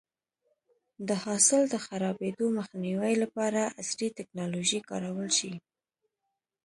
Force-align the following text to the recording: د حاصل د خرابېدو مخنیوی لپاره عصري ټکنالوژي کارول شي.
د 1.07 1.09
حاصل 1.23 1.61
د 1.69 1.75
خرابېدو 1.85 2.45
مخنیوی 2.59 3.13
لپاره 3.23 3.61
عصري 3.81 4.07
ټکنالوژي 4.17 4.79
کارول 4.89 5.29
شي. 5.37 5.53